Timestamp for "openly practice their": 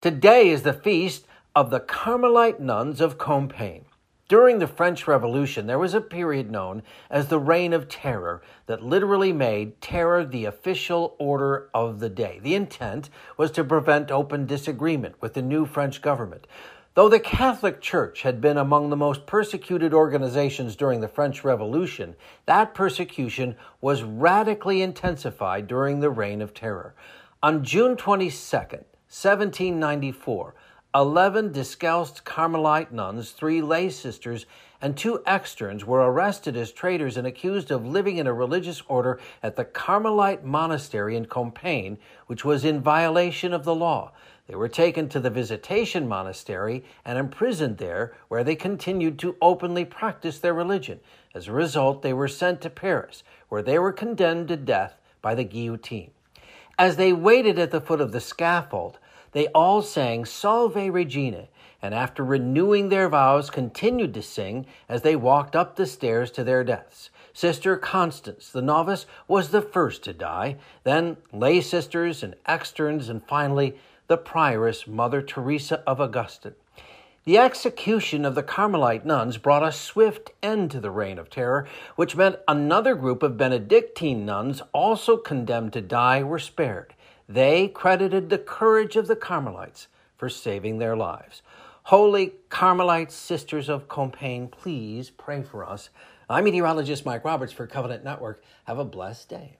49.40-50.52